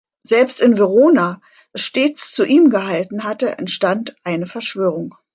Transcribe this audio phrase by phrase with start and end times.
[0.23, 1.41] Selbst in Verona,
[1.73, 5.13] das stets zu ihm gehalten hatte, entstand eine Verschwörung.